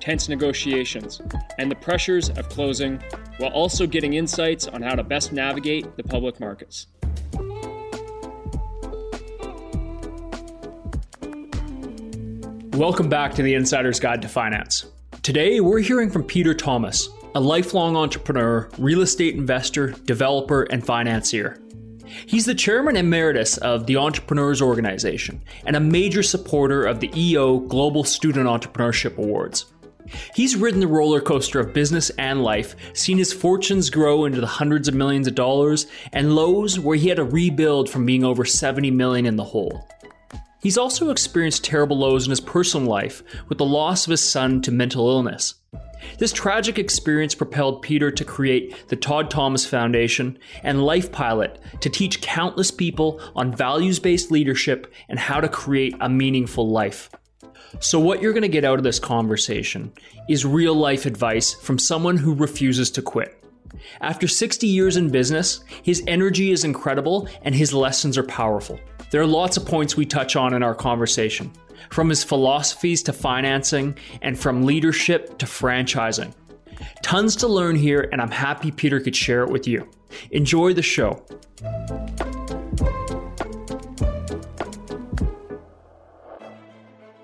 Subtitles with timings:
[0.00, 1.20] tense negotiations,
[1.58, 3.00] and the pressures of closing,
[3.38, 6.86] while also getting insights on how to best navigate the public markets.
[12.74, 14.86] Welcome back to the Insider's Guide to Finance.
[15.22, 21.60] Today, we're hearing from Peter Thomas, a lifelong entrepreneur, real estate investor, developer, and financier.
[22.26, 27.58] He's the chairman emeritus of the Entrepreneurs Organization and a major supporter of the EO
[27.58, 29.66] Global Student Entrepreneurship Awards.
[30.34, 34.46] He's ridden the roller coaster of business and life, seen his fortunes grow into the
[34.46, 38.44] hundreds of millions of dollars, and lows where he had to rebuild from being over
[38.44, 39.88] 70 million in the hole.
[40.60, 44.60] He's also experienced terrible lows in his personal life with the loss of his son
[44.62, 45.54] to mental illness.
[46.18, 51.90] This tragic experience propelled Peter to create the Todd Thomas Foundation and Life Pilot to
[51.90, 57.10] teach countless people on values based leadership and how to create a meaningful life.
[57.78, 59.92] So, what you're going to get out of this conversation
[60.28, 63.36] is real life advice from someone who refuses to quit.
[64.00, 68.80] After 60 years in business, his energy is incredible and his lessons are powerful.
[69.10, 71.52] There are lots of points we touch on in our conversation
[71.88, 76.32] from his philosophies to financing, and from leadership to franchising.
[77.02, 79.88] Tons to learn here, and I'm happy Peter could share it with you.
[80.30, 81.24] Enjoy the show.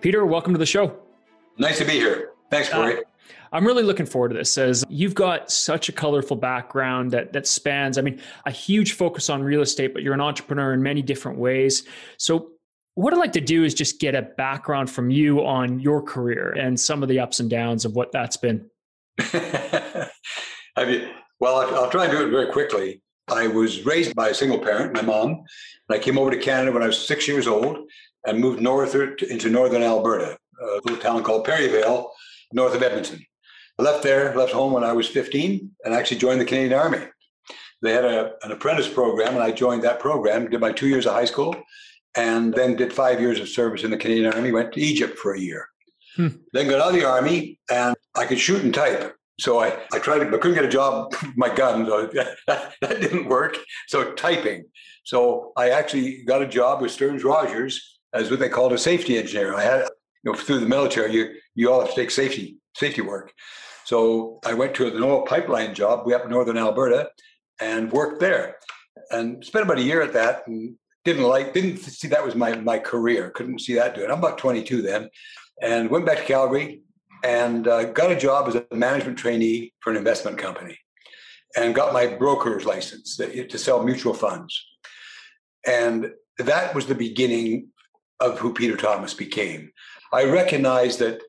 [0.06, 0.96] Peter, welcome to the show.
[1.58, 2.30] Nice to be here.
[2.48, 2.98] Thanks, Corey.
[2.98, 3.00] Uh,
[3.50, 7.44] I'm really looking forward to this as you've got such a colorful background that that
[7.44, 11.02] spans, I mean, a huge focus on real estate, but you're an entrepreneur in many
[11.02, 11.82] different ways.
[12.18, 12.52] So
[12.94, 16.52] what I'd like to do is just get a background from you on your career
[16.52, 18.70] and some of the ups and downs of what that's been.
[19.18, 20.08] I
[20.84, 21.08] mean,
[21.40, 23.02] well, I'll try and do it very quickly.
[23.26, 25.44] I was raised by a single parent, my mom, and
[25.90, 27.88] I came over to Canada when I was six years old
[28.26, 32.12] and moved north into northern Alberta, a little town called Perryvale,
[32.52, 33.24] north of Edmonton.
[33.78, 37.06] I left there, left home when I was 15, and actually joined the Canadian Army.
[37.82, 41.06] They had a, an apprentice program, and I joined that program, did my two years
[41.06, 41.54] of high school,
[42.16, 45.34] and then did five years of service in the Canadian Army, went to Egypt for
[45.34, 45.68] a year.
[46.16, 46.28] Hmm.
[46.52, 49.14] Then got out of the Army and I could shoot and type.
[49.38, 51.86] So I, I tried but couldn't get a job with my gun.
[51.86, 52.06] So
[52.46, 53.58] that, that didn't work.
[53.88, 54.64] So typing.
[55.04, 59.18] So I actually got a job with Stearns Rogers as what they called a safety
[59.18, 59.54] engineer.
[59.54, 59.88] I had,
[60.24, 63.32] you know, through the military, you, you all have to take safety, safety work.
[63.84, 67.10] So I went to an oil pipeline job way up in northern Alberta
[67.60, 68.56] and worked there
[69.10, 72.56] and spent about a year at that and didn't like, didn't see that was my
[72.56, 73.30] my career.
[73.30, 74.10] Couldn't see that doing.
[74.10, 75.08] I'm about 22 then,
[75.62, 76.82] and went back to Calgary
[77.22, 80.76] and uh, got a job as a management trainee for an investment company,
[81.56, 84.66] and got my broker's license to sell mutual funds,
[85.64, 87.68] and that was the beginning
[88.20, 89.70] of who Peter Thomas became.
[90.12, 91.20] I recognized that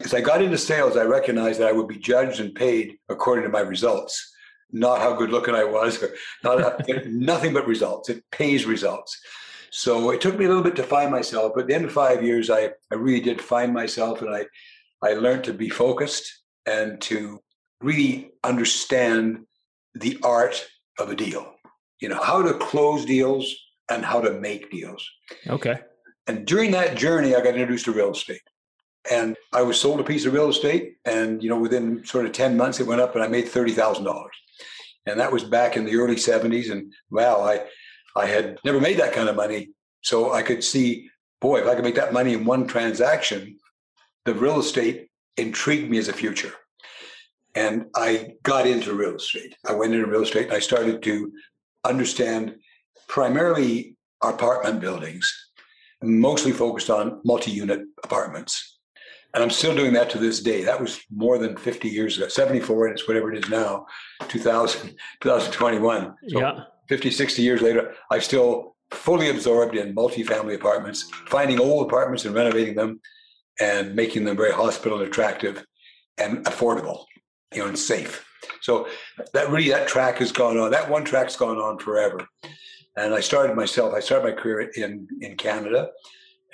[0.00, 3.44] as I got into sales, I recognized that I would be judged and paid according
[3.44, 4.32] to my results
[4.72, 8.08] not how good looking I was, or not nothing but results.
[8.08, 9.20] It pays results.
[9.70, 11.92] So it took me a little bit to find myself, but at the end of
[11.92, 14.46] five years, I, I really did find myself and I,
[15.02, 17.40] I learned to be focused and to
[17.80, 19.46] really understand
[19.94, 20.66] the art
[20.98, 21.54] of a deal,
[22.00, 23.54] you know, how to close deals
[23.90, 25.08] and how to make deals.
[25.46, 25.80] Okay.
[26.26, 28.42] And during that journey, I got introduced to real estate.
[29.10, 32.32] And I was sold a piece of real estate, and you know, within sort of
[32.32, 34.28] 10 months, it went up and I made $30,000
[35.06, 37.60] and that was back in the early 70s and wow i
[38.16, 39.70] i had never made that kind of money.
[40.02, 41.08] So i could see
[41.40, 43.58] boy if i could make that money in one transaction
[44.24, 46.52] the real estate intrigued me as a future.
[47.54, 49.56] And i got into real estate.
[49.68, 51.32] I went into real estate and i started to
[51.84, 52.56] understand
[53.08, 55.41] primarily apartment buildings
[56.02, 58.72] mostly focused on multi-unit apartments
[59.34, 60.62] and I'm still doing that to this day.
[60.64, 63.86] That was more than 50 years ago, 74, and it's whatever it is now,
[64.28, 66.14] 2000, 2021.
[66.28, 66.64] So yeah.
[66.88, 72.34] 50, 60 years later, I'm still fully absorbed in multifamily apartments, finding old apartments and
[72.34, 73.00] renovating them
[73.58, 75.64] and making them very hospital attractive
[76.18, 77.04] and affordable,
[77.54, 78.26] you know, and safe.
[78.60, 78.86] So
[79.32, 80.70] that really, that track has gone on.
[80.72, 82.26] That one track's gone on forever.
[82.96, 85.90] And I started myself, I started my career in, in Canada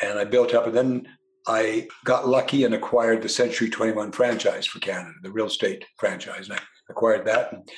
[0.01, 1.09] and I built up, and then
[1.47, 6.49] I got lucky and acquired the Century 21 franchise for Canada, the real estate franchise.
[6.49, 7.69] And I acquired that and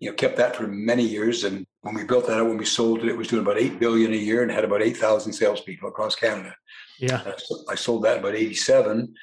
[0.00, 1.44] you know kept that for many years.
[1.44, 3.78] And when we built that out, when we sold it, it was doing about eight
[3.78, 6.54] billion a year and had about eight thousand salespeople across Canada.
[6.98, 7.22] Yeah,
[7.68, 9.14] I sold that in about '87,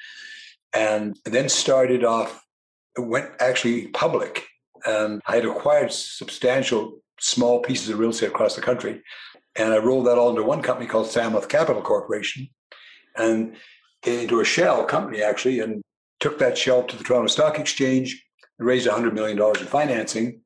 [0.74, 2.40] and then started off.
[2.96, 4.46] Went actually public,
[4.84, 9.02] and I had acquired substantial small pieces of real estate across the country,
[9.56, 12.48] and I rolled that all into one company called Samoth Capital Corporation,
[13.16, 13.56] and
[14.04, 15.82] into a shell company actually, and
[16.20, 18.24] took that shell to the Toronto Stock Exchange,
[18.58, 20.40] and raised $100 million in financing,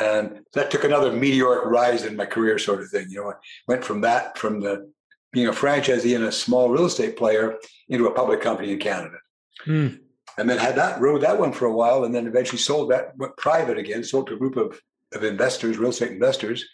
[0.00, 3.06] and that took another meteoric rise in my career, sort of thing.
[3.10, 3.34] You know, I
[3.68, 4.90] went from that, from the
[5.32, 7.56] being a franchisee and a small real estate player,
[7.88, 9.16] into a public company in Canada.
[9.64, 9.88] Hmm.
[10.38, 13.16] And then had that rode that one for a while, and then eventually sold that,
[13.16, 14.80] went private again, sold to a group of,
[15.12, 16.64] of investors, real estate investors,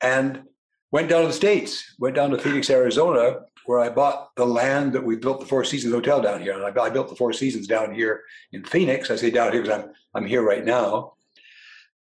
[0.00, 0.42] and
[0.90, 4.94] went down to the States, went down to Phoenix, Arizona, where I bought the land
[4.94, 6.54] that we built the Four Seasons Hotel down here.
[6.54, 8.22] And I, I built the Four Seasons down here
[8.52, 9.10] in Phoenix.
[9.10, 11.12] I say down here because I'm I'm here right now.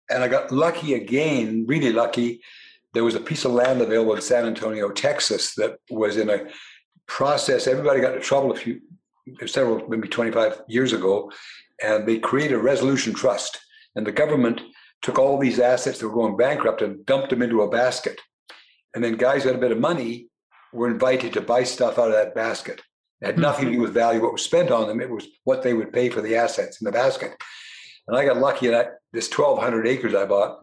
[0.10, 2.42] And I got lucky again, really lucky.
[2.94, 6.46] There was a piece of land available in San Antonio, Texas, that was in a
[7.06, 7.68] process.
[7.68, 8.80] Everybody got into trouble a few,
[9.46, 11.32] several, maybe 25 years ago,
[11.84, 13.60] and they created a resolution trust.
[13.96, 14.62] And the government
[15.08, 18.20] took all these assets that were going bankrupt and dumped them into a basket.
[18.94, 20.28] And then guys who had a bit of money
[20.74, 22.82] were invited to buy stuff out of that basket.
[23.22, 23.42] It had hmm.
[23.42, 25.00] nothing to do with value, what was spent on them.
[25.00, 27.32] It was what they would pay for the assets in the basket.
[28.06, 30.60] And I got lucky that this 1,200 acres I bought,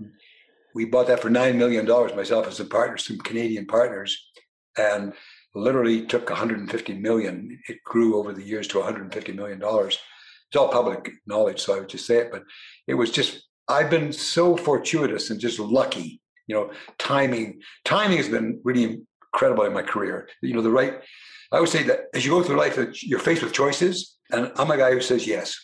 [0.75, 4.31] we bought that for $9 million, myself and some partners, some Canadian partners,
[4.77, 5.15] and
[5.55, 7.59] literally took 150 million.
[7.67, 9.99] It grew over the years to 150 million dollars.
[10.51, 12.31] It's all public knowledge, so I would just say it.
[12.31, 12.43] But
[12.87, 16.21] it was just I've been so fortuitous and just lucky.
[16.47, 19.03] You know, timing timing has been really
[19.33, 20.29] incredible in my career.
[20.43, 21.01] You know, the right.
[21.53, 24.71] I would say that as you go through life, you're faced with choices, and I'm
[24.71, 25.57] a guy who says yes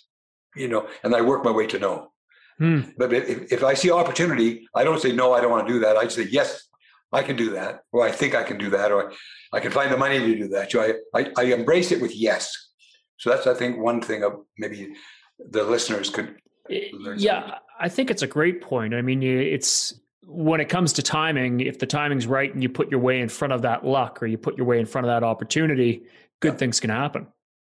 [0.56, 2.12] you know, and I work my way to no.
[2.58, 2.80] Hmm.
[2.98, 5.80] But if, if I see opportunity, I don't say no, I don't want to do
[5.80, 5.96] that.
[5.96, 6.68] I say yes,
[7.12, 9.12] I can do that, or I think I can do that, or
[9.52, 10.70] I can find the money to do that.
[10.70, 12.52] So I, I, I embrace it with yes.
[13.18, 14.94] So that's I think one thing of maybe
[15.38, 16.36] the listeners could.
[17.16, 17.58] Yeah.
[17.78, 18.94] I think it's a great point.
[18.94, 19.94] I mean, it's
[20.24, 23.28] when it comes to timing, if the timing's right and you put your way in
[23.28, 26.04] front of that luck or you put your way in front of that opportunity,
[26.40, 26.58] good yeah.
[26.58, 27.26] things can happen.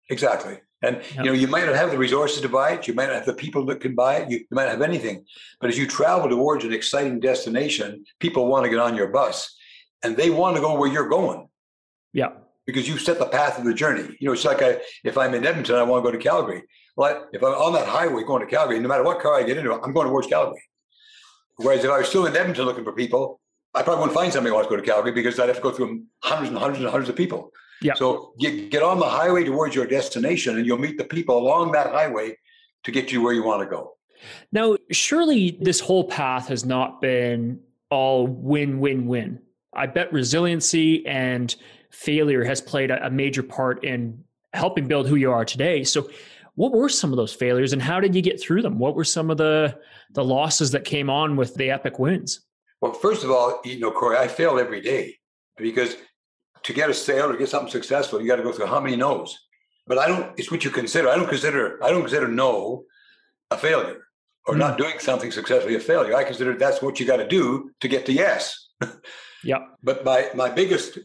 [0.09, 0.59] Exactly.
[0.83, 1.17] And yep.
[1.17, 3.25] you know, you might not have the resources to buy it, you might not have
[3.25, 5.25] the people that can buy it, you, you might not have anything.
[5.61, 9.55] But as you travel towards an exciting destination, people want to get on your bus
[10.03, 11.47] and they want to go where you're going.
[12.11, 12.31] Yeah.
[12.65, 14.15] Because you set the path of the journey.
[14.19, 16.63] You know, it's like I, if I'm in Edmonton, I want to go to Calgary.
[16.95, 19.57] Well, if I'm on that highway going to Calgary, no matter what car I get
[19.57, 20.63] into, I'm going towards Calgary.
[21.57, 23.41] Whereas if I was still in Edmonton looking for people,
[23.73, 25.61] I probably wouldn't find somebody who wants to go to Calgary because I'd have to
[25.61, 27.51] go through hundreds and hundreds and hundreds of people.
[27.81, 27.95] Yeah.
[27.95, 31.71] So get, get on the highway towards your destination and you'll meet the people along
[31.73, 32.37] that highway
[32.83, 33.95] to get you where you want to go.
[34.51, 39.39] Now, surely this whole path has not been all win, win, win.
[39.73, 41.53] I bet resiliency and
[41.93, 44.23] failure has played a, major part in
[44.53, 45.83] helping build who you are today.
[45.83, 46.09] So,
[46.55, 48.77] what were some of those failures and how did you get through them?
[48.77, 49.79] What were some of the
[50.11, 52.41] the losses that came on with the epic wins?
[52.81, 55.15] Well, first of all, you know, Corey, I fail every day
[55.57, 55.95] because
[56.63, 58.95] to get a sale or get something successful, you got to go through how many
[58.95, 59.37] no's.
[59.87, 60.37] But I don't.
[60.37, 61.09] It's what you consider.
[61.09, 61.83] I don't consider.
[61.83, 62.83] I don't consider no
[63.51, 64.01] a failure
[64.45, 66.15] or mm not doing something successfully a failure.
[66.15, 68.69] I consider that's what you got to do to get to yes.
[69.43, 69.59] yeah.
[69.81, 70.99] But my my biggest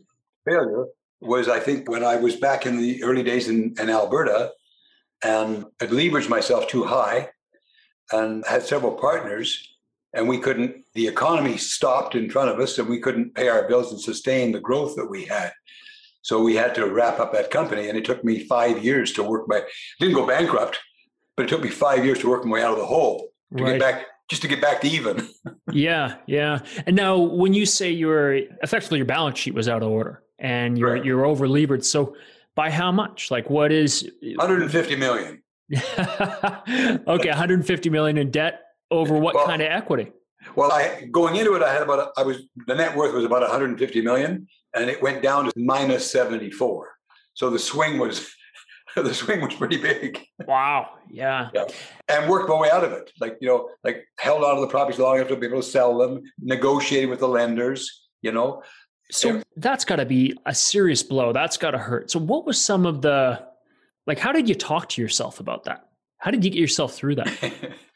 [0.49, 0.87] failure
[1.21, 4.53] was I think when I was back in the early days in, in Alberta
[5.23, 7.31] and had leveraged myself too high
[8.13, 9.77] and had several partners
[10.15, 13.69] and we couldn't the economy stopped in front of us and we couldn't pay our
[13.69, 15.53] bills and sustain the growth that we had.
[16.23, 19.23] So we had to wrap up that company and it took me five years to
[19.23, 19.63] work my
[19.99, 20.79] didn't go bankrupt
[21.37, 23.63] but it took me five years to work my way out of the hole to
[23.63, 23.73] right.
[23.73, 25.29] get back just to get back to even.
[25.71, 26.61] Yeah yeah.
[26.87, 30.79] And now when you say you're effectively your balance sheet was out of order and
[30.79, 31.05] you're right.
[31.05, 32.15] you're over levered so
[32.55, 35.43] by how much like what is 150 million
[35.77, 40.13] okay 150 million in debt over what well, kind of equity?
[40.57, 43.43] Well, I going into it, I had about I was the net worth was about
[43.43, 46.89] 150 million, and it went down to minus 74.
[47.35, 48.29] So the swing was
[48.97, 50.25] the swing was pretty big.
[50.47, 50.91] Wow.
[51.11, 51.51] Yeah.
[51.55, 51.65] yeah.
[52.09, 53.11] And worked my way out of it.
[53.21, 55.69] Like, you know, like held on to the properties long enough to be able to
[55.69, 58.63] sell them, negotiated with the lenders, you know.
[59.11, 59.43] So yeah.
[59.57, 61.33] that's got to be a serious blow.
[61.33, 62.11] That's got to hurt.
[62.11, 63.47] So what was some of the
[64.07, 65.89] like how did you talk to yourself about that?
[66.19, 67.53] How did you get yourself through that?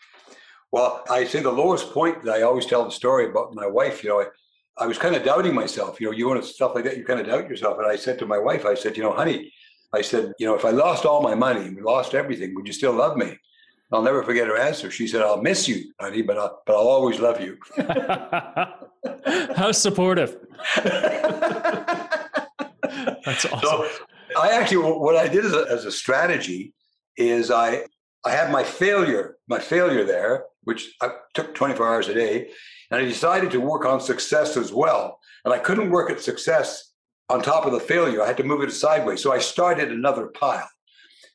[0.72, 4.02] Well, I say the lowest point that I always tell the story about my wife,
[4.02, 4.26] you know, I,
[4.78, 6.00] I was kind of doubting myself.
[6.00, 7.76] You know, you want to stuff like that, you kind of doubt yourself.
[7.78, 9.52] And I said to my wife, I said, you know, honey,
[9.92, 12.72] I said, you know, if I lost all my money, we lost everything, would you
[12.72, 13.38] still love me?
[13.92, 14.90] I'll never forget her answer.
[14.90, 17.58] She said, "I'll miss you, honey, but I'll, but I'll always love you."
[19.54, 20.38] How supportive!
[23.24, 23.60] That's awesome.
[23.60, 23.88] So
[24.40, 26.72] I actually, what I did as a, as a strategy
[27.16, 27.84] is I
[28.24, 32.48] I had my failure, my failure there, which I took 24 hours a day,
[32.90, 35.18] and I decided to work on success as well.
[35.44, 36.92] And I couldn't work at success
[37.28, 38.22] on top of the failure.
[38.22, 39.22] I had to move it sideways.
[39.22, 40.68] So I started another pile,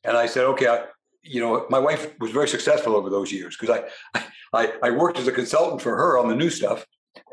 [0.04, 0.86] and I said, okay, I,
[1.24, 3.82] you know, my wife was very successful over those years because
[4.14, 6.86] I, I, I worked as a consultant for her on the new stuff,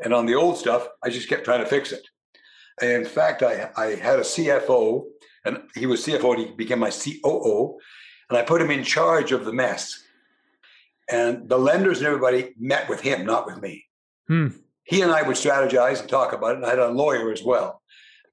[0.03, 2.05] and on the old stuff, I just kept trying to fix it.
[2.81, 5.03] And in fact, I, I had a CFO,
[5.45, 7.77] and he was CFO, and he became my COO,
[8.29, 10.01] and I put him in charge of the mess.
[11.09, 13.85] And the lenders and everybody met with him, not with me.
[14.27, 14.47] Hmm.
[14.83, 16.57] He and I would strategize and talk about it.
[16.57, 17.81] And I had a lawyer as well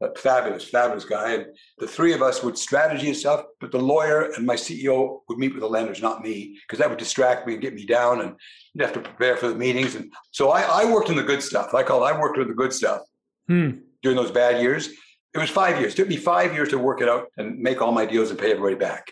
[0.02, 1.34] a fabulous, fabulous guy.
[1.34, 1.46] And
[1.78, 5.38] the three of us would strategy and stuff, but the lawyer and my CEO would
[5.38, 8.20] meet with the lenders, not me, because that would distract me and get me down
[8.20, 8.34] and
[8.74, 9.94] you'd have to prepare for the meetings.
[9.94, 11.74] And so I, I worked in the good stuff.
[11.74, 13.02] I call it, I worked with the good stuff
[13.48, 13.70] hmm.
[14.02, 14.88] during those bad years.
[15.34, 15.94] It was five years.
[15.94, 18.38] It took me five years to work it out and make all my deals and
[18.38, 19.10] pay everybody back.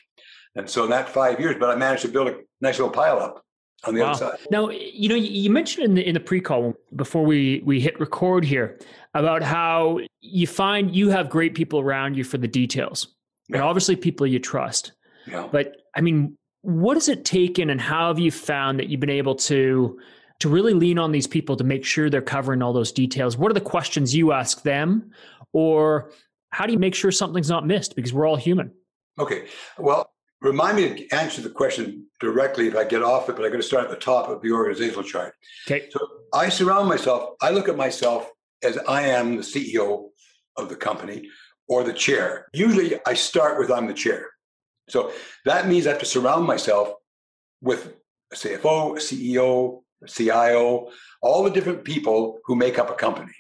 [0.57, 3.19] And so in that five years, but I managed to build a nice little pile
[3.19, 3.45] up
[3.85, 4.11] on the wow.
[4.11, 4.39] other side.
[4.51, 8.45] Now, you know, you mentioned in the in the pre-call before we we hit record
[8.45, 8.79] here
[9.15, 13.09] about how you find you have great people around you for the details.
[13.49, 13.57] Yeah.
[13.57, 14.93] And obviously people you trust.
[15.27, 15.49] Yeah.
[15.51, 19.11] But I mean, what has it taken and how have you found that you've been
[19.11, 19.99] able to
[20.41, 23.37] to really lean on these people to make sure they're covering all those details?
[23.37, 25.11] What are the questions you ask them
[25.53, 26.13] or
[26.51, 28.73] how do you make sure something's not missed because we're all human?
[29.19, 29.47] Okay.
[29.79, 30.11] Well,
[30.41, 33.61] remind me to answer the question directly if I get off it, but I'm going
[33.61, 35.35] to start at the top of the organizational chart.
[35.67, 35.89] Okay.
[35.91, 36.01] So
[36.33, 38.31] I surround myself, I look at myself
[38.63, 40.09] as I am the CEO
[40.57, 41.29] of the company
[41.69, 42.49] or the chair.
[42.53, 44.29] Usually I start with I'm the chair.
[44.89, 45.13] So
[45.45, 46.93] that means I have to surround myself
[47.61, 47.95] with
[48.33, 50.91] a CFO, a CEO, a CIO,
[51.23, 53.33] all the different people who make up a company.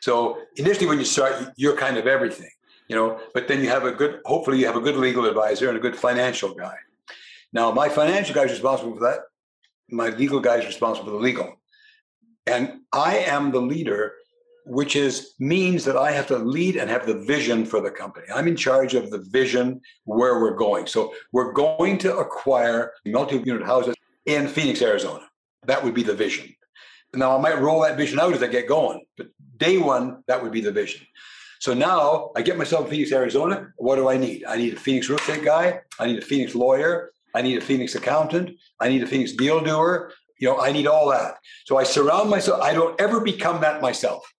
[0.00, 2.50] So initially when you start, you're kind of everything,
[2.88, 5.68] you know, but then you have a good, hopefully you have a good legal advisor
[5.68, 6.76] and a good financial guy.
[7.52, 9.20] Now my financial guy is responsible for that.
[9.90, 11.60] My legal guy is responsible for the legal.
[12.46, 14.14] And I am the leader
[14.66, 18.26] which is means that I have to lead and have the vision for the company.
[18.34, 20.86] I'm in charge of the vision where we're going.
[20.86, 23.94] So we're going to acquire multi-unit houses
[24.26, 25.26] in Phoenix, Arizona.
[25.66, 26.54] That would be the vision.
[27.14, 30.42] Now I might roll that vision out as I get going, but day one, that
[30.42, 31.06] would be the vision.
[31.64, 33.68] So now I get myself in Phoenix, Arizona.
[33.78, 34.44] What do I need?
[34.44, 35.80] I need a Phoenix real estate guy.
[35.98, 37.10] I need a Phoenix lawyer.
[37.34, 38.50] I need a Phoenix accountant.
[38.80, 40.12] I need a Phoenix deal doer.
[40.38, 41.36] You know, I need all that.
[41.64, 42.60] So I surround myself.
[42.60, 44.30] I don't ever become that myself.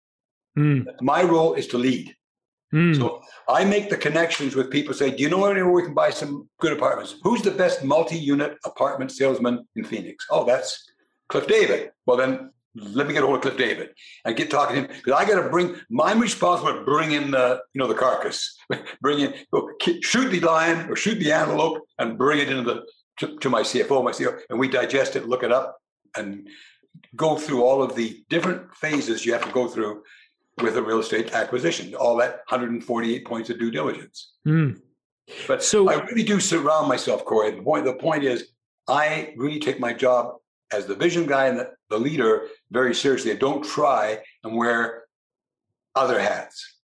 [0.58, 0.84] Mm.
[1.00, 2.14] My role is to lead.
[2.74, 2.94] Mm.
[2.94, 4.92] So I make the connections with people.
[4.92, 7.14] Say, do you know anywhere we can buy some good apartments?
[7.22, 10.26] Who's the best multi-unit apartment salesman in Phoenix?
[10.28, 10.84] Oh, that's
[11.30, 11.90] Cliff David.
[12.04, 13.90] Well, then let me get a hold of Cliff David
[14.24, 15.76] and get talking to him because I got to bring.
[16.00, 18.56] I'm responsible to bring in the you know the carcass,
[19.00, 19.34] bring in
[20.02, 22.86] shoot the lion or shoot the antelope and bring it into the
[23.18, 25.78] to, to my CFO, my CEO, and we digest it, look it up,
[26.16, 26.48] and
[27.14, 30.02] go through all of the different phases you have to go through
[30.62, 34.32] with a real estate acquisition, all that 148 points of due diligence.
[34.46, 34.80] Mm.
[35.48, 37.52] But so I really do surround myself, Corey.
[37.52, 38.48] The point, the point is,
[38.88, 40.36] I really take my job
[40.72, 43.32] as the vision guy and the, the leader very seriously.
[43.32, 45.04] I don't try and wear
[45.94, 46.76] other hats.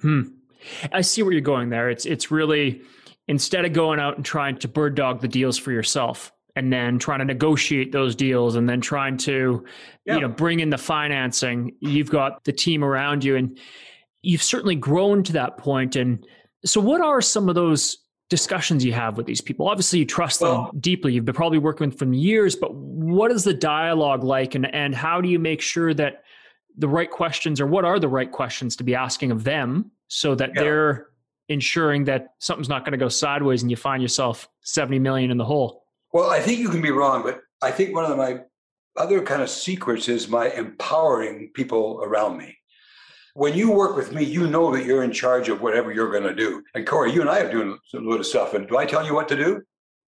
[0.00, 0.22] Hmm.
[0.92, 1.90] I see where you're going there.
[1.90, 2.82] It's it's really
[3.28, 6.98] instead of going out and trying to bird dog the deals for yourself, and then
[6.98, 9.64] trying to negotiate those deals and then trying to
[10.04, 10.14] yeah.
[10.14, 13.58] you know bring in the financing you've got the team around you and
[14.22, 16.26] you've certainly grown to that point and
[16.64, 17.98] so what are some of those
[18.30, 21.58] discussions you have with these people obviously you trust well, them deeply you've been probably
[21.58, 25.28] working with them for years but what is the dialogue like and and how do
[25.28, 26.24] you make sure that
[26.78, 30.34] the right questions or what are the right questions to be asking of them so
[30.34, 30.62] that yeah.
[30.62, 31.06] they're
[31.48, 35.36] ensuring that something's not going to go sideways and you find yourself 70 million in
[35.36, 38.38] the hole well, I think you can be wrong, but I think one of my
[38.96, 42.56] other kind of secrets is my empowering people around me.
[43.34, 46.22] When you work with me, you know that you're in charge of whatever you're going
[46.22, 46.62] to do.
[46.74, 48.54] And Corey, you and I are doing a little stuff.
[48.54, 49.60] And do I tell you what to do?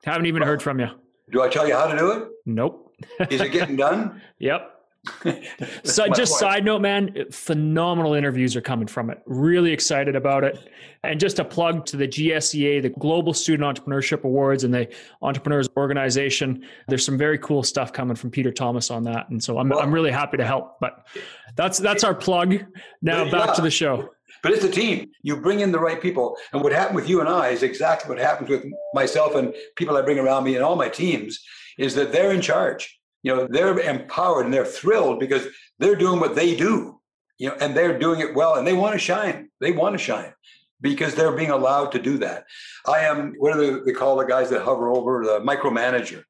[0.05, 0.87] Haven't even well, heard from you.
[1.33, 2.29] Do I tell you how to do it?
[2.47, 2.95] Nope.
[3.29, 4.23] is it getting done?
[4.39, 4.76] Yep.
[5.85, 6.41] so just point.
[6.41, 9.21] side note, man, phenomenal interviews are coming from it.
[9.27, 10.59] Really excited about it.
[11.03, 14.89] And just a plug to the GSEA, the Global Student Entrepreneurship Awards and the
[15.23, 16.65] Entrepreneurs Organization.
[16.89, 19.29] There's some very cool stuff coming from Peter Thomas on that.
[19.31, 20.79] And so I'm, well, I'm really happy to help.
[20.81, 21.07] But
[21.55, 22.65] that's that's our plug.
[23.03, 23.55] Now back yeah.
[23.55, 24.11] to the show.
[24.43, 25.11] But it's a team.
[25.23, 26.37] You bring in the right people.
[26.53, 29.97] And what happened with you and I is exactly what happens with myself and people
[29.97, 31.43] I bring around me and all my teams
[31.79, 32.99] is that they're in charge.
[33.27, 35.49] You know, they're empowered and they're thrilled because
[35.81, 37.01] they're doing what they do.
[37.39, 39.49] You know, and they're doing it well and they want to shine.
[39.61, 40.33] They want to shine
[40.81, 42.45] because they're being allowed to do that.
[42.87, 46.23] I am what do they call the guys that hover over the micromanager?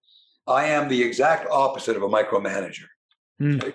[0.46, 2.86] I am the exact opposite of a micromanager.
[3.42, 3.74] Mm.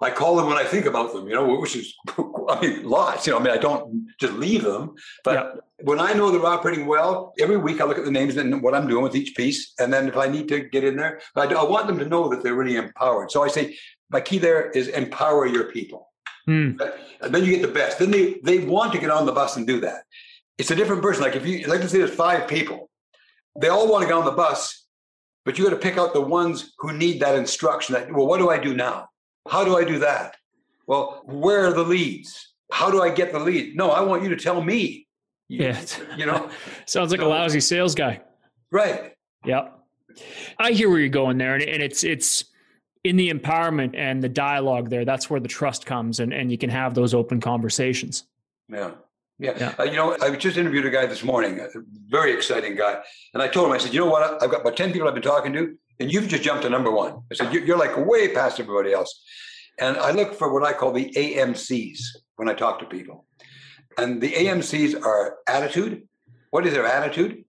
[0.00, 1.92] I call them when I think about them, you know, which is,
[2.48, 4.94] I mean, lots, you know, I mean, I don't just leave them,
[5.24, 5.60] but yeah.
[5.84, 8.74] When I know they're operating well, every week I look at the names and what
[8.74, 9.74] I'm doing with each piece.
[9.78, 12.28] And then if I need to get in there, I, I want them to know
[12.28, 13.30] that they're really empowered.
[13.30, 13.76] So I say,
[14.08, 16.10] my key there is empower your people.
[16.48, 16.80] Mm.
[17.20, 17.98] And then you get the best.
[17.98, 20.04] Then they, they want to get on the bus and do that.
[20.56, 21.22] It's a different person.
[21.22, 22.88] Like if you, like to say there's five people,
[23.60, 24.86] they all want to get on the bus,
[25.44, 28.38] but you got to pick out the ones who need that instruction that, well, what
[28.38, 29.08] do I do now?
[29.48, 30.36] How do I do that?
[30.86, 32.54] Well, where are the leads?
[32.72, 33.76] How do I get the lead?
[33.76, 35.03] No, I want you to tell me.
[35.58, 35.80] Yeah.
[36.16, 36.50] You know,
[36.86, 38.20] sounds like so, a lousy sales guy.
[38.70, 39.14] Right.
[39.44, 39.68] Yeah.
[40.58, 41.54] I hear where you're going there.
[41.54, 42.44] And, and it's, it's,
[43.04, 46.56] in the empowerment and the dialogue there, that's where the trust comes and, and you
[46.56, 48.24] can have those open conversations.
[48.68, 48.92] Yeah.
[49.38, 49.52] Yeah.
[49.58, 49.74] yeah.
[49.78, 51.66] Uh, you know, I just interviewed a guy this morning, a
[52.08, 53.02] very exciting guy.
[53.34, 54.42] And I told him, I said, you know what?
[54.42, 56.90] I've got about 10 people I've been talking to, and you've just jumped to number
[56.90, 57.20] one.
[57.30, 59.22] I said, you're like way past everybody else.
[59.78, 61.98] And I look for what I call the AMCs
[62.36, 63.26] when I talk to people.
[63.98, 66.06] And the AMCs are attitude.
[66.50, 67.44] What is their attitude?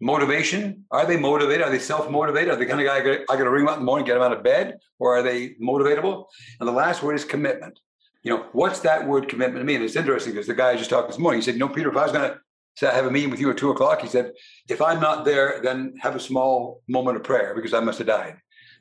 [0.00, 0.84] Motivation.
[0.90, 1.62] Are they motivated?
[1.62, 2.50] Are they self motivated?
[2.50, 4.14] Are they kind of guy I got to ring them up in the morning, get
[4.14, 4.78] them out of bed?
[4.98, 6.26] Or are they motivatable?
[6.60, 7.80] And the last word is commitment.
[8.22, 9.82] You know, what's that word commitment mean?
[9.82, 11.90] It's interesting because the guy I just talked this morning, he said, you know, Peter,
[11.90, 12.38] if I was going to
[12.80, 14.00] have a meeting with you at two o'clock.
[14.00, 14.32] He said,
[14.68, 18.06] if I'm not there, then have a small moment of prayer because I must have
[18.06, 18.36] died.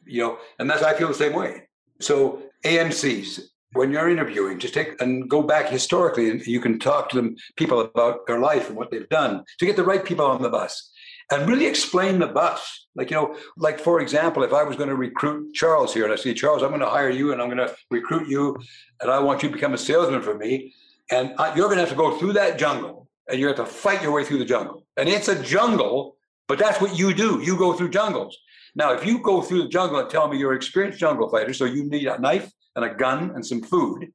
[0.05, 1.63] You know, and that's I feel the same way.
[2.00, 3.41] So AMCs,
[3.74, 7.36] when you're interviewing, just take and go back historically and you can talk to them
[7.55, 10.50] people about their life and what they've done to get the right people on the
[10.50, 10.91] bus
[11.31, 12.88] and really explain the bus.
[12.95, 16.13] Like, you know, like for example, if I was going to recruit Charles here and
[16.13, 18.58] I say, Charles, I'm going to hire you and I'm going to recruit you
[19.01, 20.73] and I want you to become a salesman for me.
[21.12, 23.65] And I, you're going to have to go through that jungle and you have to
[23.65, 24.86] fight your way through the jungle.
[24.95, 27.41] And it's a jungle, but that's what you do.
[27.43, 28.38] You go through jungles.
[28.75, 31.53] Now, if you go through the jungle and tell me you're an experienced jungle fighter,
[31.53, 34.13] so you need a knife and a gun and some food,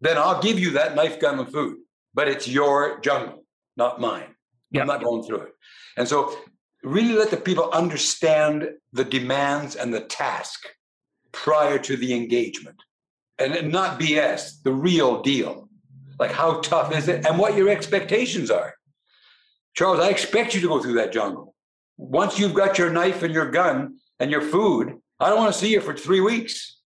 [0.00, 1.76] then I'll give you that knife, gun, and food.
[2.12, 3.44] But it's your jungle,
[3.76, 4.34] not mine.
[4.72, 4.80] Yep.
[4.80, 5.52] I'm not going through it.
[5.96, 6.36] And so,
[6.82, 10.66] really let the people understand the demands and the task
[11.30, 12.82] prior to the engagement
[13.38, 15.68] and not BS, the real deal.
[16.18, 18.74] Like, how tough is it and what your expectations are.
[19.74, 21.54] Charles, I expect you to go through that jungle.
[21.96, 25.58] Once you've got your knife and your gun and your food, I don't want to
[25.58, 26.81] see you for three weeks.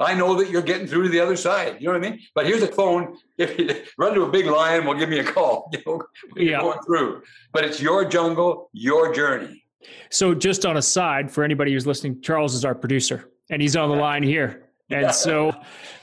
[0.00, 1.76] I know that you're getting through to the other side.
[1.80, 2.20] You know what I mean?
[2.34, 3.16] But here's a phone.
[3.38, 5.70] If you run to a big lion, will give me a call.
[5.72, 6.02] You know,
[6.36, 6.60] yeah.
[6.60, 7.22] going through.
[7.52, 9.64] But it's your jungle, your journey.
[10.10, 13.76] So, just on a side, for anybody who's listening, Charles is our producer, and he's
[13.76, 14.64] on the line here.
[14.90, 15.10] And yeah.
[15.10, 15.52] so,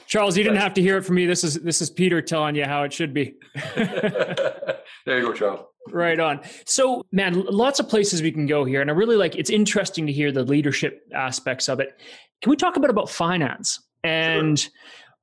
[0.06, 1.26] Charles, you didn't have to hear it from me.
[1.26, 3.34] This is this is Peter telling you how it should be.
[3.76, 4.78] there
[5.08, 5.66] you go, Charles.
[5.92, 6.42] Right on.
[6.68, 9.36] So, man, lots of places we can go here, and I really like.
[9.36, 12.00] It's interesting to hear the leadership aspects of it.
[12.44, 13.80] Can we talk a bit about finance?
[14.06, 14.72] And sure.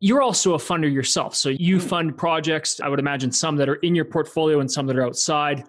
[0.00, 1.88] you're also a funder yourself, so you mm-hmm.
[1.88, 2.80] fund projects.
[2.80, 5.64] I would imagine some that are in your portfolio and some that are outside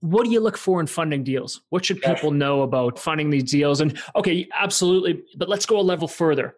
[0.00, 1.60] what do you look for in funding deals?
[1.70, 3.80] What should people know about funding these deals?
[3.80, 6.54] And okay, absolutely, but let's go a level further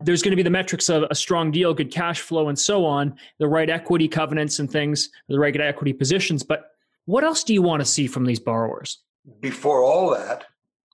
[0.00, 2.84] there's going to be the metrics of a strong deal, good cash flow, and so
[2.84, 6.42] on, the right equity covenants and things, the right equity positions.
[6.42, 6.70] But
[7.06, 8.98] what else do you want to see from these borrowers?
[9.40, 10.44] Before all that,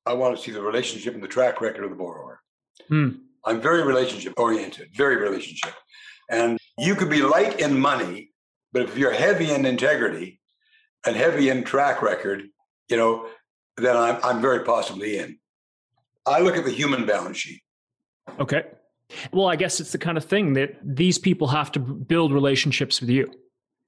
[0.06, 2.40] I want to see the relationship and the track record of the borrower.
[2.88, 3.10] Hmm.
[3.44, 5.74] I'm very relationship oriented, very relationship.
[6.30, 8.30] And you could be light in money,
[8.72, 10.40] but if you're heavy in integrity
[11.06, 12.44] and heavy in track record,
[12.88, 13.26] you know,
[13.76, 15.38] then I'm, I'm very possibly in.
[16.26, 17.62] I look at the human balance sheet.
[18.38, 18.64] Okay.
[19.32, 23.00] Well, I guess it's the kind of thing that these people have to build relationships
[23.00, 23.32] with you.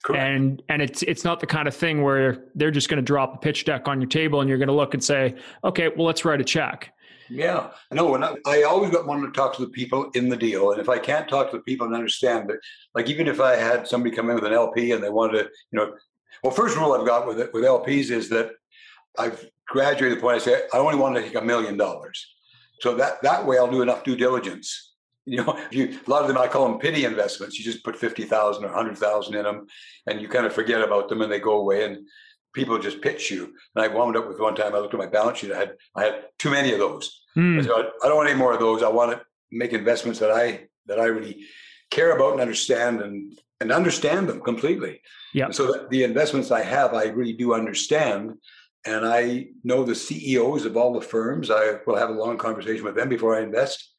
[0.02, 0.24] Correct.
[0.24, 3.36] And and it's it's not the kind of thing where they're just going to drop
[3.36, 6.06] a pitch deck on your table and you're going to look and say, okay, well,
[6.06, 6.92] let's write a check.
[7.28, 10.72] Yeah, no, and I, I always wanted to talk to the people in the deal,
[10.72, 12.58] and if I can't talk to the people and understand that,
[12.94, 15.50] like even if I had somebody come in with an LP and they wanted to,
[15.70, 15.94] you know,
[16.42, 18.52] well, first rule I've got with it with LPs is that
[19.18, 22.34] I've graduated the point I say I only want to take a million dollars,
[22.80, 24.90] so that that way I'll do enough due diligence.
[25.24, 27.56] You know, you, a lot of them I call them pity investments.
[27.56, 29.66] You just put fifty thousand or hundred thousand in them,
[30.06, 31.98] and you kind of forget about them, and they go away, and
[32.52, 33.52] people just pitch you.
[33.74, 34.74] And I wound up with one time.
[34.74, 35.52] I looked at my balance sheet.
[35.52, 37.22] I had I had too many of those.
[37.34, 37.58] Hmm.
[37.58, 38.82] I, said, I don't want any more of those.
[38.82, 41.44] I want to make investments that I that I really
[41.90, 45.00] care about and understand, and and understand them completely.
[45.34, 45.50] Yeah.
[45.50, 48.34] So the investments I have, I really do understand.
[48.84, 51.52] And I know the CEOs of all the firms.
[51.52, 53.92] I will have a long conversation with them before I invest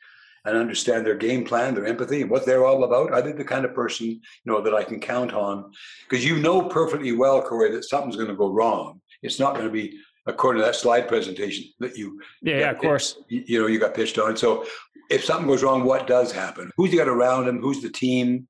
[0.45, 3.11] and understand their game plan, their empathy, and what they're all about.
[3.11, 5.71] Are they the kind of person you know that I can count on?
[6.09, 9.01] Because you know perfectly well, Corey, that something's going to go wrong.
[9.21, 12.77] It's not going to be according to that slide presentation that you yeah, yeah of
[12.77, 14.37] course you, you know you got pitched on.
[14.37, 14.65] So
[15.09, 16.71] if something goes wrong, what does happen?
[16.77, 17.61] Who's you got around him?
[17.61, 18.47] Who's the team?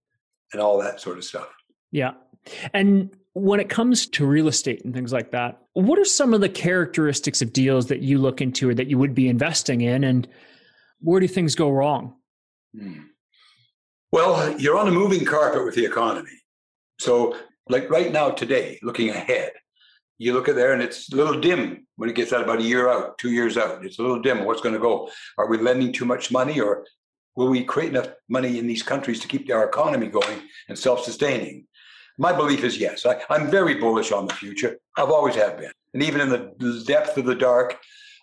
[0.52, 1.48] And all that sort of stuff.
[1.92, 2.12] Yeah.
[2.76, 6.42] And when it comes to real estate and things like that, what are some of
[6.42, 10.04] the characteristics of deals that you look into or that you would be investing in?
[10.04, 10.28] And
[11.04, 12.16] where do things go wrong?
[12.78, 13.02] Hmm.
[14.12, 16.32] Well, you're on a moving carpet with the economy.
[17.00, 17.38] So,
[17.70, 19.52] like right now, today, looking ahead,
[20.18, 22.64] you look at there and it's a little dim when it gets out about a
[22.64, 23.84] year out, two years out.
[23.86, 24.46] It's a little dim.
[24.46, 25.10] What's going to go?
[25.38, 26.86] Are we lending too much money or
[27.36, 31.04] will we create enough money in these countries to keep our economy going and self
[31.04, 31.66] sustaining?
[32.18, 33.06] My belief is yes.
[33.06, 34.78] I, am very bullish on the future.
[34.98, 35.72] I've always have been.
[35.94, 37.80] And even in the depth of the dark,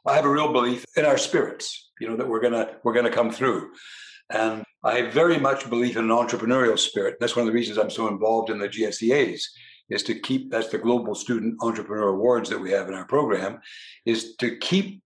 [0.07, 3.11] I have a real belief in our spirits, you know, that we're gonna we're gonna
[3.11, 3.71] come through.
[4.31, 7.17] And I very much believe in an entrepreneurial spirit.
[7.21, 9.43] That's one of the reasons I'm so involved in the GSEAs
[9.91, 13.61] is to keep that's the global student entrepreneur awards that we have in our program
[14.07, 15.03] is to keep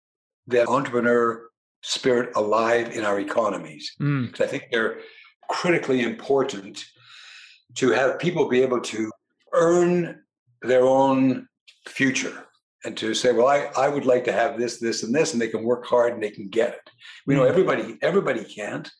[0.48, 1.48] that entrepreneur
[1.82, 4.40] spirit alive in our economies mm.
[4.40, 4.98] i think they're
[5.48, 6.84] critically important
[7.74, 9.10] to have people be able to
[9.52, 10.20] earn
[10.62, 11.46] their own
[11.86, 12.46] future
[12.84, 15.40] and to say well I, I would like to have this this and this and
[15.40, 16.90] they can work hard and they can get it
[17.26, 17.48] we know mm.
[17.48, 18.90] everybody everybody can't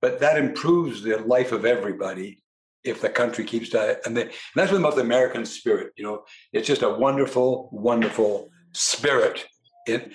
[0.00, 2.40] but that improves the life of everybody
[2.84, 4.06] if the country keeps that.
[4.06, 5.92] And, and that's what about the American spirit.
[5.96, 9.44] You know, it's just a wonderful, wonderful spirit.
[9.86, 10.12] It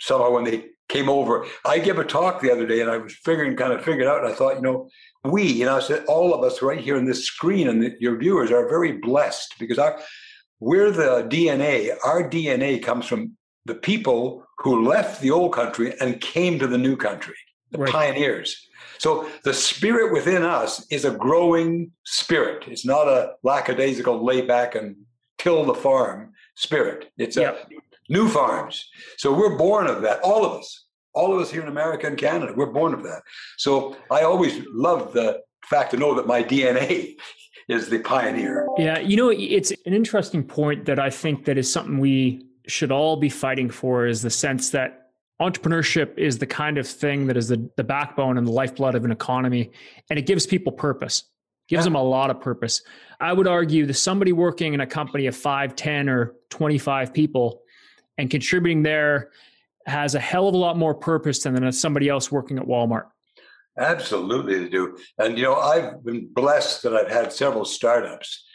[0.00, 3.14] somehow when they came over, I gave a talk the other day, and I was
[3.24, 4.88] figuring, kind of figured out, and I thought, you know,
[5.24, 7.96] we, you know, I said all of us right here in this screen and the,
[7.98, 9.98] your viewers are very blessed because our
[10.60, 11.94] we're the DNA.
[12.04, 16.78] Our DNA comes from the people who left the old country and came to the
[16.78, 17.36] new country,
[17.70, 17.92] the right.
[17.92, 18.56] pioneers.
[18.98, 22.64] So the spirit within us is a growing spirit.
[22.66, 24.96] It's not a lackadaisical lay back and
[25.38, 27.10] till the farm spirit.
[27.18, 27.68] It's yep.
[27.70, 28.88] a new farms.
[29.18, 30.20] So we're born of that.
[30.22, 33.22] All of us, all of us here in America and Canada, we're born of that.
[33.58, 37.16] So I always love the fact to know that my DNA
[37.68, 38.66] is the pioneer.
[38.78, 42.92] Yeah, you know, it's an interesting point that I think that is something we should
[42.92, 47.36] all be fighting for is the sense that entrepreneurship is the kind of thing that
[47.36, 49.70] is the, the backbone and the lifeblood of an economy
[50.08, 51.24] and it gives people purpose
[51.68, 51.84] gives yeah.
[51.84, 52.82] them a lot of purpose
[53.20, 57.60] i would argue that somebody working in a company of 5 10 or 25 people
[58.16, 59.30] and contributing there
[59.84, 63.08] has a hell of a lot more purpose than somebody else working at walmart
[63.78, 68.46] absolutely they do and you know i've been blessed that i've had several startups